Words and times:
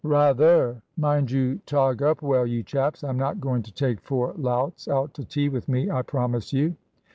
"Rather. 0.03 0.81
Mind 0.97 1.29
you 1.29 1.59
tog 1.67 2.01
up 2.01 2.23
well, 2.23 2.47
you 2.47 2.63
chaps; 2.63 3.03
I'm 3.03 3.17
not 3.19 3.39
going 3.39 3.61
to 3.61 3.71
take 3.71 4.01
four 4.01 4.33
louts 4.35 4.87
out 4.87 5.13
to 5.13 5.23
tea 5.23 5.47
with 5.47 5.69
me, 5.69 5.91
I 5.91 6.01
promise 6.01 6.51
you." 6.51 6.75